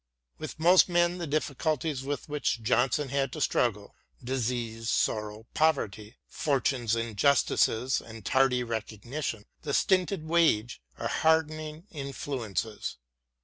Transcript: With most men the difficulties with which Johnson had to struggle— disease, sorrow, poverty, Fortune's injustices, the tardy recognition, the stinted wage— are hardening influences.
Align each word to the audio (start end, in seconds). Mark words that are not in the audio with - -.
With 0.39 0.59
most 0.59 0.89
men 0.89 1.19
the 1.19 1.27
difficulties 1.27 2.01
with 2.01 2.27
which 2.27 2.63
Johnson 2.63 3.09
had 3.09 3.31
to 3.33 3.39
struggle— 3.39 3.95
disease, 4.33 4.89
sorrow, 4.89 5.45
poverty, 5.53 6.17
Fortune's 6.27 6.95
injustices, 6.95 7.99
the 7.99 8.21
tardy 8.23 8.63
recognition, 8.63 9.45
the 9.61 9.75
stinted 9.75 10.23
wage— 10.27 10.81
are 10.97 11.07
hardening 11.07 11.85
influences. 11.91 12.97